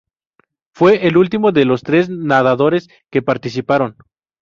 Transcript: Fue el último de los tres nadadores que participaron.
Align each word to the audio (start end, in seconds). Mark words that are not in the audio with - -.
Fue 0.73 1.05
el 1.05 1.15
último 1.15 1.51
de 1.51 1.63
los 1.63 1.83
tres 1.83 2.09
nadadores 2.09 2.89
que 3.11 3.21
participaron. 3.21 3.97